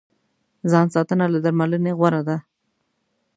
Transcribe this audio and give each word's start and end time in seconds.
ځان 0.71 0.87
ساتنه 0.95 1.25
له 1.33 1.39
درملنې 1.45 1.91
غوره 1.99 2.21
ده. 2.27 2.37